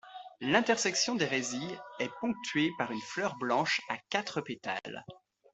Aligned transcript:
L'intersection 0.39 1.13
des 1.13 1.27
résilles 1.27 1.79
est 1.99 2.09
ponctué 2.19 2.71
par 2.79 2.89
une 2.91 3.01
fleur 3.01 3.35
blanche 3.37 3.81
à 3.87 3.97
quatre 4.09 4.41
pétales. 4.41 5.05